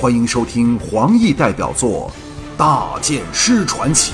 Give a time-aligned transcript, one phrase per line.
[0.00, 2.08] 欢迎收听黄奕代表作
[2.56, 4.12] 《大剑师传奇》，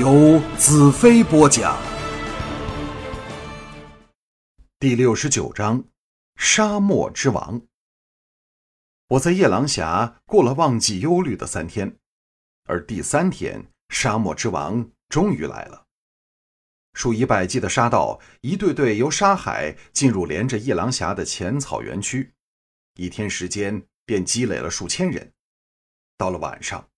[0.00, 1.76] 由子飞播讲。
[4.78, 5.82] 第六十九章：
[6.36, 7.60] 沙漠之王。
[9.08, 11.96] 我在夜郎峡过了忘记忧虑的三天，
[12.66, 15.86] 而第三天，沙漠之王终于来了。
[16.92, 22.32] 数以百计的沙盗，一队队由沙海进入连着夜郎峡的浅草原区，
[22.94, 23.82] 一天时间。
[24.10, 25.32] 便积累了数千人。
[26.18, 26.88] 到了晚上，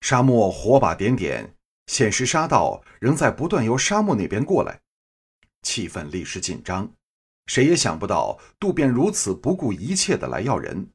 [0.00, 1.56] 沙漠火把点点，
[1.88, 4.80] 显示沙道仍在不断由沙漠那边过来，
[5.62, 6.92] 气氛立时紧张。
[7.46, 10.88] 谁也想不到渡边如此不顾一切的来要人。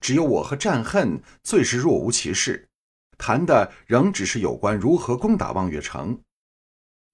[0.00, 2.68] 只有我和战恨最是若无其事，
[3.16, 6.20] 谈的仍只是有关如何攻打望月城。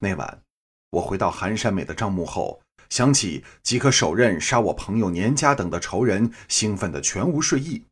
[0.01, 0.43] 那晚，
[0.91, 2.61] 我回到寒山美的帐幕后。
[2.91, 7.85] 想起即可手刃杀我朋友年家等的仇人，兴奋的全无睡意，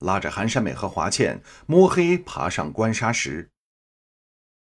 [0.00, 3.48] 拉着韩山美和华倩摸黑爬上关沙石。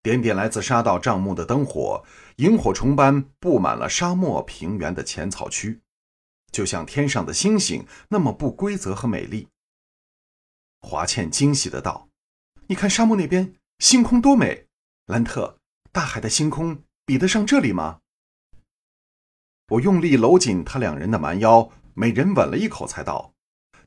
[0.02, 2.04] 点点来自沙道帐幕的灯火，
[2.36, 5.80] 萤火虫般布满了沙漠平原的浅草区，
[6.50, 9.48] 就像天上的星星那么不规则和美丽。
[10.80, 12.08] 华倩惊喜的道
[12.66, 14.66] ：“你看沙漠那边星空多美，
[15.06, 15.56] 兰特，
[15.92, 18.00] 大海的星空比得上这里吗？”
[19.72, 23.32] 我用力搂紧他两人的蛮腰，每人吻了一口，才道：“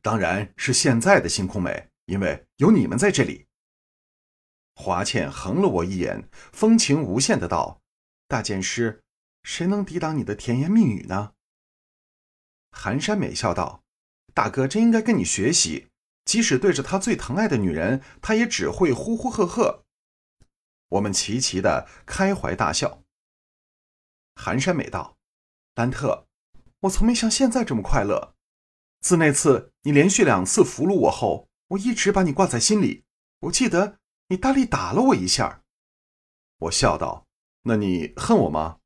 [0.02, 3.46] 当然是现在的星空美，因为有你们在这里。”
[4.74, 7.82] 华倩横了我一眼，风情无限的道
[8.28, 9.04] ：“大剑师，
[9.44, 11.34] 谁能抵挡你的甜言蜜语呢？”
[12.72, 13.84] 寒山美笑道
[14.34, 15.90] ：“大哥真应该跟你学习，
[16.26, 19.84] 即使对着他最疼爱的女人，他也只会呼呼喝喝。”
[20.90, 23.04] 我们齐齐的开怀大笑。
[24.34, 25.16] 寒山美道。
[25.76, 26.26] 兰特，
[26.80, 28.34] 我从没像现在这么快乐。
[29.02, 33.04] 自那次你连续两次俘虏我后，我一直把你挂在心里。
[33.42, 35.64] 我记得你大力打了我一下。
[36.60, 37.28] 我笑道
[37.64, 38.78] ：“那你恨我吗？”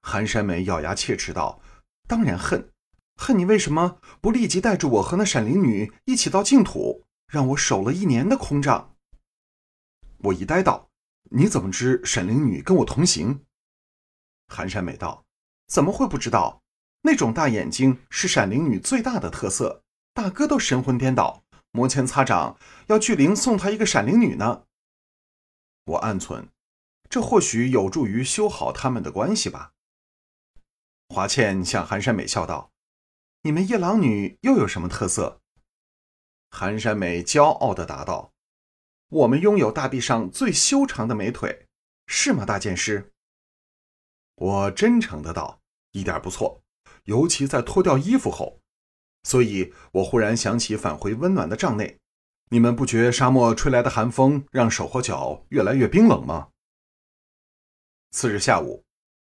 [0.00, 1.60] 寒山梅咬牙切齿道
[2.08, 2.72] ：“当然恨，
[3.16, 8.96] 恨你为什么不立即带着我和那闪灵女一起到净土，让我守了一年的空帐。”
[10.24, 10.88] 我一呆道
[11.30, 13.44] ：“你怎么知闪灵女跟我同行？”
[14.48, 15.26] 寒山美道。
[15.72, 16.62] 怎么会不知道？
[17.00, 24.66] 那种大眼睛是闪灵女最大的特色，大哥都神魂颠倒，摩拳擦掌，要巨灵送他一个闪灵女呢。
[25.84, 26.50] 我暗存，
[27.08, 29.72] 这或许有助于修好他们的关系吧。
[31.08, 32.70] 华倩向寒山美笑道
[33.44, 35.40] ：“你们夜郎女又有什么特色？”
[36.52, 38.34] 寒山美骄傲的答道
[39.08, 41.66] ：“我们拥有大地上最修长的美腿，
[42.06, 43.10] 是吗，大剑师？”
[44.36, 45.61] 我真诚的道。
[45.92, 46.62] 一点不错，
[47.04, 48.60] 尤其在脱掉衣服后，
[49.22, 51.98] 所以我忽然想起返回温暖的帐内。
[52.50, 56.48] 你们不觉沙漠吹来的寒风让手和脚越来越冰冷吗？
[58.10, 58.84] 次日下午，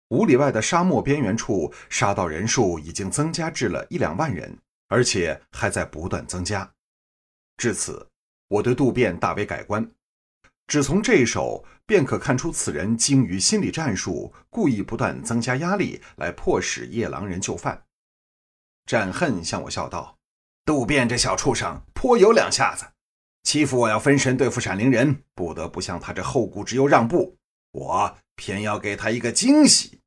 [0.09, 6.71] 五里外的沙漠边缘处，沙道人数已经增加至了一两万人，而且还在不断增加。
[7.57, 8.07] 至此，
[8.47, 9.91] 我对渡边大为改观。
[10.65, 17.83] 只从这一手便可看出，此人精于心理战术，故意不断增加压力，来迫使夜郎人就范。
[18.85, 20.15] 战恨向我笑道
[20.63, 22.85] ：“渡边这小畜生颇有两下子，
[23.41, 27.35] 欺负我要分神对付闪灵人，不得不向他这后顾之忧让步。
[27.71, 29.99] 我偏要给他一个惊喜。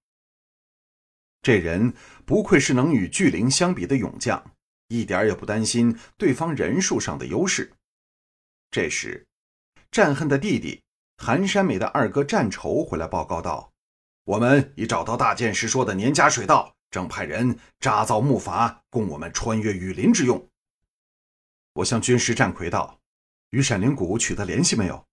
[1.42, 1.92] 这人
[2.24, 4.54] 不愧是能与巨灵相比的勇将，
[4.86, 7.72] 一点也不担心对方人数上的优势。”
[8.70, 9.26] 这时。
[9.90, 10.82] 战恨的弟弟
[11.24, 13.72] 寒山美的二哥战愁回来报告道
[14.26, 20.50] ：“我们已找到大剑师说的年家水道，正派人扎造木筏，供我们穿越雨林之用。”
[21.74, 22.98] 我向军师战魁道
[23.50, 25.06] ：“与闪灵谷取得联系没有？”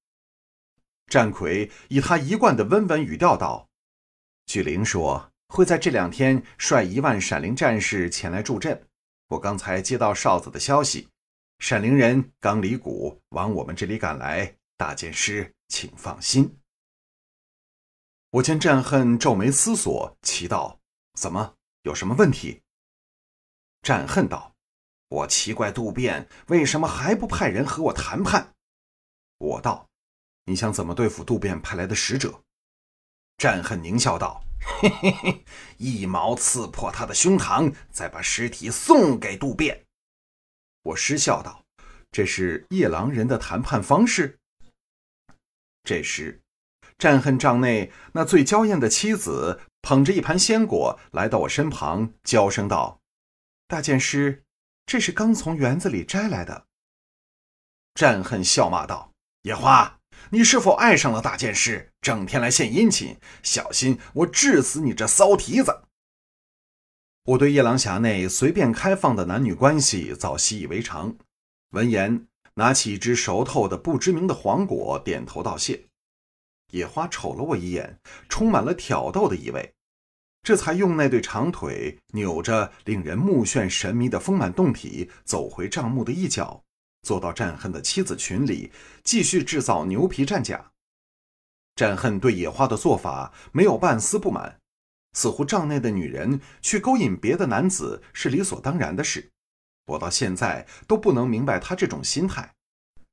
[1.06, 3.69] 战魁以他一贯的温文语调道
[4.48, 8.84] ：“巨灵说会在这两天率一万闪灵战士前来助阵。
[9.28, 11.08] 我刚才接到哨子的消息，
[11.60, 16.60] 闪灵人刚离谷往我们这里赶来。”大剑师，请放心。
[18.31, 20.80] 我见战恨皱眉思索，奇道
[21.18, 22.62] ：“怎么有什么问题？”
[23.81, 24.56] 战恨道
[25.07, 28.54] ：“我奇怪渡边为什么还不派人和我谈判。”
[29.39, 29.88] 我道
[30.45, 32.44] ：“你想怎么对付渡边派来的使者？”
[33.38, 34.44] 战恨狞笑道
[34.81, 35.45] ：“嘿嘿嘿，
[35.77, 39.86] 一矛刺破他的胸膛，再把尸体送给渡边。”
[40.83, 41.65] 我失笑道
[42.12, 44.38] ：“这是夜郎人的谈判方式。”
[45.89, 46.44] 这时，
[47.00, 53.01] 战恨帐内那最娇艳的妻子捧着一盘鲜果来到我身旁，娇声道
[53.68, 54.44] ：“大剑师，
[54.86, 56.68] 这是刚从园子里摘来的，
[57.95, 59.97] 战恨笑骂道：“野花，
[60.30, 61.91] 你是否爱上了大剑师？
[62.01, 65.86] 整天来献殷勤，小心我治死你这骚蹄子！”
[67.25, 71.18] 我对夜郎峡内随便开放的男女关系早习以为常，
[71.71, 72.27] 闻言
[72.60, 75.88] 拿起一只熟透的不知名的黄果，点头道谢。
[76.72, 77.98] 野花瞅了我一眼，
[78.28, 79.74] 充满了挑逗的意味，
[80.44, 86.62] 这才用那对长腿扭着令人目眩神迷的丰满胴体，走回帐幕的一角，
[87.02, 88.74] 坐到战恨的妻子群里，
[89.06, 90.74] 继续制造牛皮战甲。
[91.76, 94.60] 战恨对野花的做法没有半丝不满，
[95.14, 99.32] 似乎帐内的女人去勾引别的男子是理所当然的事。
[99.89, 102.53] 我到现在都不能明白他这种心态。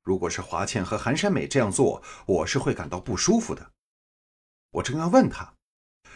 [0.03, 3.71] 如果是华倩和韩山美这样做，我是会感到不舒服的。
[4.71, 5.53] 我正要问他，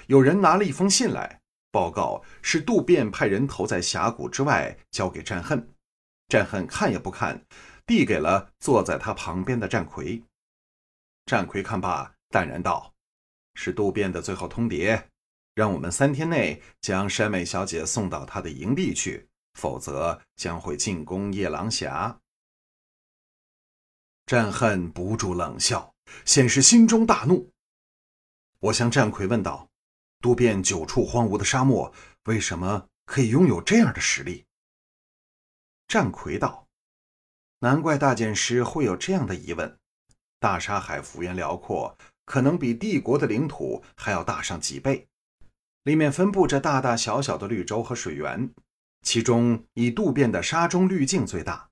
[0.07, 1.41] 有人拿了一封信来，
[1.71, 5.67] 报告是渡边派人投在峡谷之外，交给战恨。
[6.27, 7.43] 战恨看也不看，
[7.85, 10.23] 递给了坐在他旁边的战魁。
[11.25, 12.93] 战魁看罢，淡然道
[13.55, 15.03] ：“是渡边的最后通牒，
[15.53, 22.19] 让我们三天内将山美小姐送到他的营地去，否则将会进攻夜郎峡。”
[24.25, 25.93] 战恨不住冷笑，
[26.25, 27.51] 显示心中大怒。
[28.59, 29.69] 我向战魁问道
[30.21, 31.93] ：“渡遍九处荒芜的沙漠，
[32.25, 34.45] 为什么可以拥有这样的实力？”
[35.87, 36.67] 战魁道
[37.59, 39.77] ：“难怪大剑师会有这样的疑问。
[40.39, 45.07] 大沙海幅员辽阔，可能比帝国的领土还要大上几倍，
[45.83, 48.53] 里面分布着大大小小的绿洲和水源，
[49.01, 51.67] 其中以渡边的沙中绿境最大。”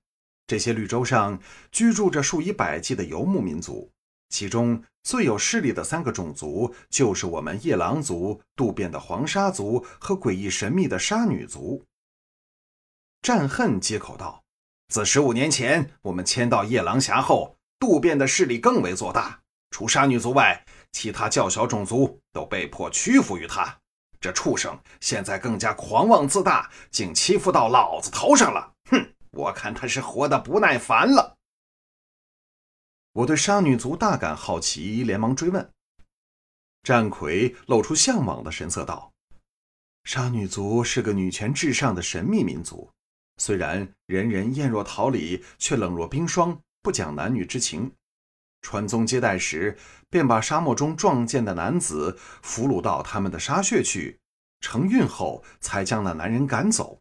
[0.46, 1.40] 这些绿洲上
[1.70, 3.90] 居住着数以百计的游牧民族，
[4.30, 11.84] 其中最有势力的三个种族就是我们夜郎族、渡边的黄沙族和诡异神秘的沙女族。
[13.22, 14.42] 战恨接口道
[14.88, 19.40] ：“自十五年前我们迁到夜郎峡后，渡边的势力更为做大，
[19.70, 23.79] 除沙女族外，其他较小种族都被迫屈服于他。
[24.20, 28.74] 这畜生现在更加狂妄自大，竟欺负到老子头上了！
[28.90, 31.36] 哼！”我看他是活得不耐烦了。
[33.12, 35.70] 我对杀女族大感好奇，连忙追问。
[36.82, 39.12] 战魁露出向往的神色道
[40.04, 42.90] ：“杀女族是个女权至上的神秘民族，
[43.36, 47.92] 虽然人人艳若桃李，却冷若冰霜，不讲男女之情。
[48.62, 49.78] 传宗接代时，
[50.08, 54.20] 便把沙漠中撞见的男子俘虏到他们的沙穴去，
[54.60, 57.00] 成孕后才将那男人赶走。”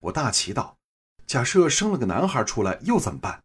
[0.00, 0.76] 我大奇道。
[1.26, 3.44] 假设生了个男孩出来又怎么办？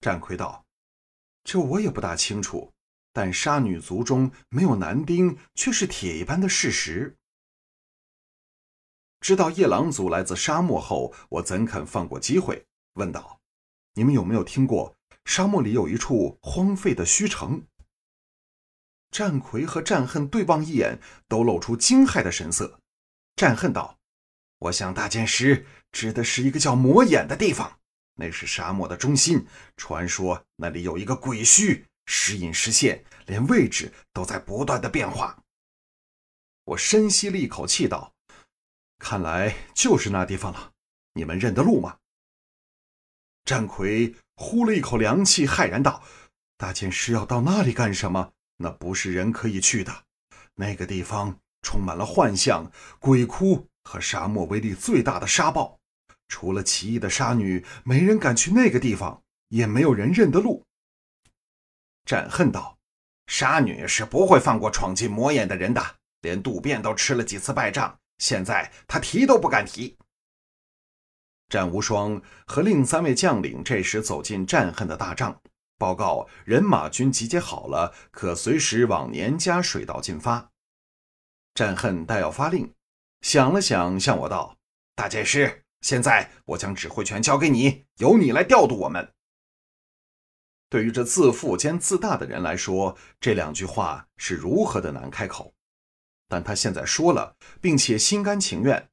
[0.00, 0.64] 战魁道
[1.44, 2.72] ：“这我也不大清楚，
[3.12, 7.18] 但杀女族中没有男丁却是铁一般的事实。”
[9.20, 12.64] 知道夜郎族来自沙漠后，我怎肯放过机会？
[12.94, 13.38] 问道
[13.92, 14.96] ：“你们有没有听过
[15.30, 17.64] 沙漠里有一处荒废的虚城？”
[19.12, 20.98] 战魁和战恨对望一眼，
[21.28, 22.80] 都露出惊骇的神色。
[23.36, 23.96] 战恨道
[24.58, 27.78] ：“我想大剑师。”指的是一个叫魔眼的地方，
[28.14, 29.46] 那是沙漠的中心。
[29.76, 35.40] 传说那里有一个鬼墟，时隐时现，连位置都在不断的变化。
[36.64, 38.12] 我深吸了一口气，道
[38.98, 40.72] ：“看来就是那地方了。
[41.12, 41.98] 你们认得路吗？”
[43.44, 46.02] 战魁呼了一口凉气，骇然道
[46.56, 48.32] ：“大剑师要到那里干什么？
[48.56, 50.04] 那不是人可以去的。
[50.54, 55.78] 那个地方充满了幻象、鬼哭和沙漠威力最大的沙暴。”
[56.26, 60.64] 除了奇异的沙女，没人敢去那个地方，也没有人认得路。
[62.06, 62.78] 战恨道
[63.28, 65.84] ：“杀女是不会放过闯进魔眼的人的，
[66.22, 69.94] 连渡边都吃了几次败仗，现在他提都不敢提。”
[71.50, 75.42] 战无双和另三位将领这时走进战恨的大帐，
[75.76, 80.50] 报告人马均集结好了，可随时往年家水道进发。
[81.52, 82.72] 战恨待要发令，
[83.20, 84.56] 想了想，向我道
[84.94, 89.14] ：“大剑师。”现在我将指挥权交给你，由你来调度我们。
[90.68, 95.54] 对于这自负兼自大的人来说，这两句话是如何的难开口。
[96.28, 98.89] 但他现在说了，并且心甘情愿。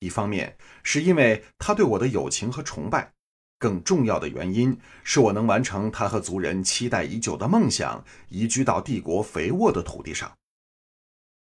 [0.00, 3.12] 一方面是因为他对我的友情和崇拜，
[3.58, 10.36] 更重要的原因是我能完成他和族人期待已久的梦想，移居到帝国肥沃的土地上。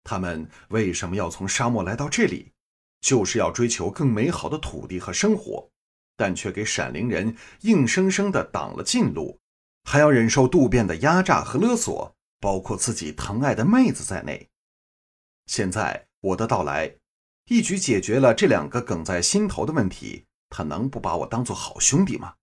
[0.04, 2.52] 他们为什么要从沙漠来到这里？
[3.00, 5.70] 就是要追求更美好的土地和生活，
[6.16, 9.40] 但却给闪灵人硬生生的挡了近路，
[9.84, 14.50] 还要忍受渡边的压榨和勒索，包括自己疼爱的妹子在内。
[15.46, 16.96] 现在我的到来，
[17.48, 22.34] 一举解决了这两个梗在心头的问题，他能不把我当做好兄弟吗？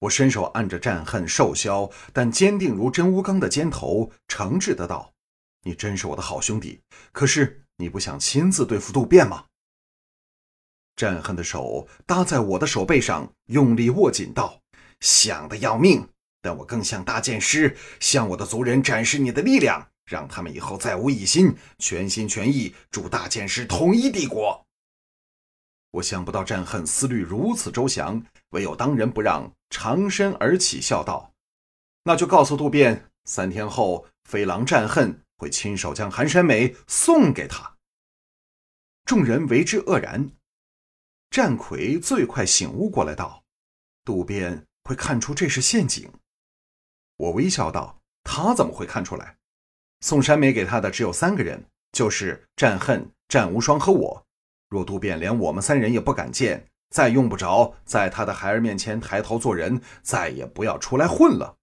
[0.00, 5.12] 我伸手按着战恨瘦削但坚定如真乌钢的肩头，诚挚的道
[5.62, 6.80] ：“你真是我的好兄弟，
[7.12, 9.44] 可是你不想亲自对付渡边吗？”
[10.96, 14.60] 战恨的手搭在我的手背上，用力握紧，道
[14.98, 16.08] ：“想的要命，
[16.42, 24.64] 但我更像大剑师，向我的族人展示你的力量，让他们以后再无异心，全心全意助大剑师统一帝国。”
[25.92, 31.32] 我想不到战恨思虑如此周详，唯有当仁不让，长身而起，笑道
[32.04, 37.76] ：“那就告诉渡边，三天后飞狼战恨会亲手将寒山美送给他。”
[39.06, 40.30] 众人为之愕然。
[41.30, 43.42] 战魁最快醒悟过来，道
[44.04, 46.12] ：“渡边会看出这是陷阱。”
[47.16, 49.38] 我微笑道：“他怎么会看出来？
[50.00, 54.26] 宋山梅给他的只有三个人，就是战恨、战无双和我。
[54.68, 61.56] 若渡边连我们三人也不敢见，再用不着在他的孩儿面前抬头做人，再也不要出来混了。”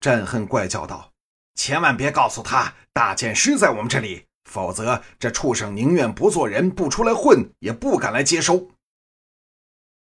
[0.00, 1.12] 战恨怪叫道
[1.54, 8.68] ：“千万别告诉他，大剑师在我们这里。”否则，这畜生宁愿不做人，不出来混，也不敢来接收。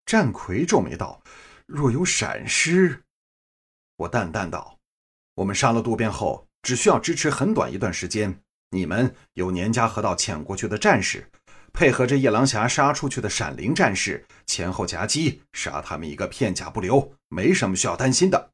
[0.06, 1.20] 战魁皱眉道
[1.66, 3.02] ：“若有闪失。”
[3.96, 4.78] 我淡淡道
[5.34, 8.42] ：“我们杀了渡边后，只需要支持很短一段时间。
[8.72, 11.26] 你们有年家河道潜过去的战士，
[11.72, 18.50] 配合着夜郎侠杀出去的闪灵战士，前后夹击，杀他们一个片甲不留，没什么需要担心的。”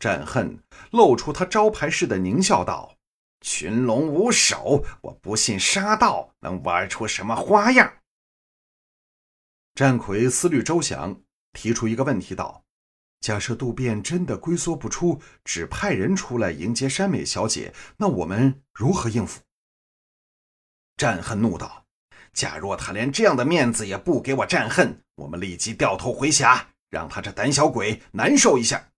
[0.00, 0.58] 战恨
[0.90, 2.96] 露出他招牌式的狞笑道。
[3.40, 7.98] 群龙无首，我不信杀道能玩出什么花样。
[9.76, 11.20] 战魁思虑周详，
[11.52, 12.63] 提出一个问题道
[13.24, 19.40] ：“假设渡边真的龟缩不出，只派人出来迎接山美小姐，那我们如何应付？”
[20.98, 21.86] 战恨怒道
[22.34, 28.90] ：“假若他连这样的面子也不给我，战恨，我们立即掉头回峡，让他这胆小鬼难受一下。”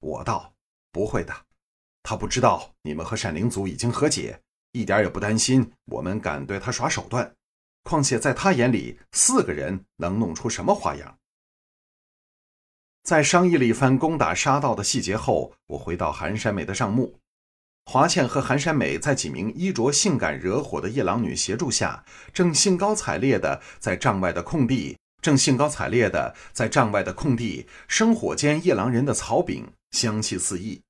[0.00, 0.56] 我道
[0.90, 1.32] ：“不会的。”
[2.02, 7.32] 他不知道你们和闪灵族已经和解，一点也不担心我们敢对他耍手段。
[7.84, 11.16] 况且在他眼里，四个人能弄出什么花样？
[13.02, 17.18] 在商议了一番攻打沙道的细节后，我回到寒山美的帐幕。
[17.84, 30.80] 华倩和寒山美在几名衣着性感惹火的夜郎女协助下，正兴高采烈的在帐外的空地，正兴高采烈的在帐外的空地生火煎夜郎人的草饼，香气四溢。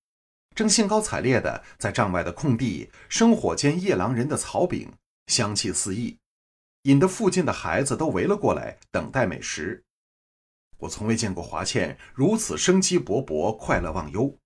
[0.55, 4.93] 正兴高采烈地在帐外的空地生火煎夜郎人的草饼，
[5.29, 6.19] 香气四溢，
[6.83, 9.83] 引得附近的孩子都围了过来等待美食。
[10.83, 14.37] 我从未见过华倩如此生机勃勃、快乐忘忧。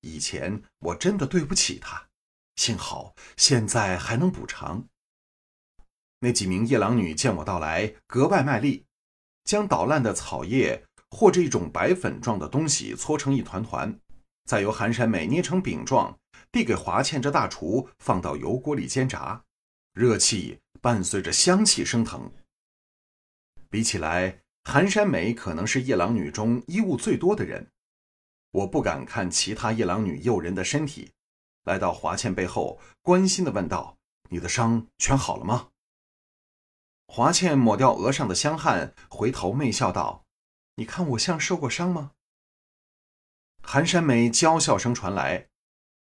[0.00, 2.08] 以前我真的对不起她，
[2.56, 4.86] 幸好现在还能补偿。
[6.20, 8.86] 那几名夜郎女见我到来，格外卖力，
[9.44, 13.96] 将捣烂的草叶或者一种白粉状的东西搓成一团团。
[14.44, 16.18] 再由寒山美捏成饼状，
[16.50, 19.44] 递给华倩这大厨，放到油锅里煎炸，
[19.92, 22.32] 热气伴随着香气升腾。
[23.68, 27.70] 比起来，寒山美可能是夜郎女中衣物最多的人。
[28.50, 31.12] 我不敢看其他夜郎女诱人的身体，
[31.62, 33.96] 来到华倩背后，关心地问道
[34.28, 35.68] ：“你的伤全好了吗？”
[37.06, 40.24] 华倩抹掉额上的香汗，回头媚笑道
[40.74, 42.10] ：“你看我像受过伤吗？”
[43.62, 45.46] 寒山美娇笑声传来：“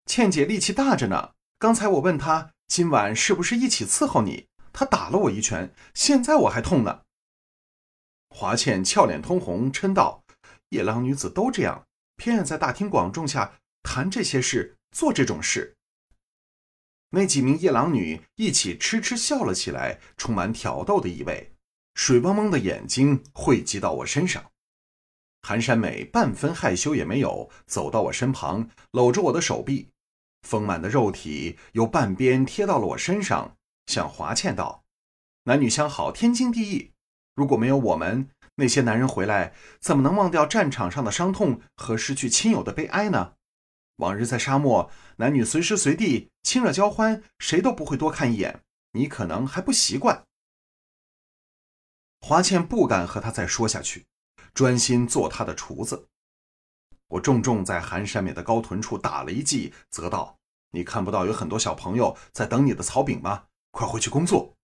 [0.06, 1.34] 倩姐力气大着呢。
[1.60, 7.02] 刚才我问她今晚是不是一起伺候你，她打了我一拳，现在我还痛呢。”
[8.30, 10.22] 华倩俏脸通红，嗔道
[10.70, 15.76] ：“夜郎女子都这样，偏爱在大庭广众下谈这些事，做这种事。”
[17.10, 21.52] 那几名夜郎女一起痴痴笑了起来，充满挑逗的意味，
[21.94, 24.50] 水汪汪的眼睛汇集到我身上。
[25.42, 29.88] 寒山美半分害羞也没有，走到我身旁，搂着我的手臂，
[30.42, 33.56] 丰满的肉体有半边贴到了我身上，
[33.86, 34.84] 向华倩道
[35.44, 36.92] ：“男女相好，天经地义。
[37.38, 43.34] 如果没有我们，那些男人回来，怎么能忘掉战场上的伤痛和失去亲友的悲哀呢？
[43.98, 48.62] 往日在沙漠，男女随时随地亲热交欢，谁都不会多看一眼。
[48.90, 50.24] 你可能还不习惯。”
[52.20, 54.06] 华倩不敢和他再说下去。
[54.52, 56.08] 专心做他的厨子。
[57.06, 60.36] 我重重在韩山美的高臀处打了一记，责道
[60.72, 63.44] ：“你看不到有很多小朋友在等你的草饼吗？
[63.70, 64.56] 快回去工作。”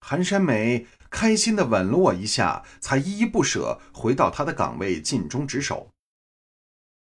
[0.00, 5.92] 韩山美开心的吻了我一下才依依不舍回到他的岗位尽忠职守。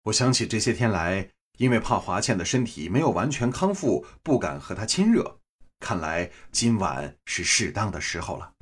[0.04, 5.40] 我想起这些天来因为怕华倩的身体没有完全康复不敢和她亲热。
[5.78, 8.54] 看来今晚是适当的时候了。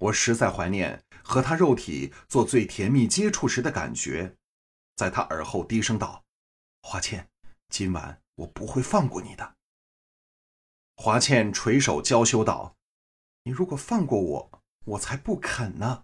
[0.00, 4.34] 我实在怀念和她肉体做最甜蜜接触时的感觉。
[4.96, 6.24] 在她耳后低声道
[6.82, 7.28] 华倩
[7.68, 9.54] 今晚我不会放过你的。
[10.96, 12.74] 华倩垂首娇羞道
[13.46, 14.50] 你如果放过我
[14.86, 16.02] 我才不肯呢。